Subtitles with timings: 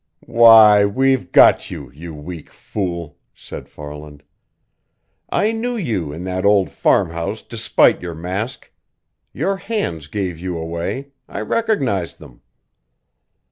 [0.25, 4.23] "Why, we've got you, you weak fool!" said Farland.
[5.29, 8.71] "I knew you in that old farmhouse despite your mask.
[9.31, 12.41] Your hands gave you away I recognized them."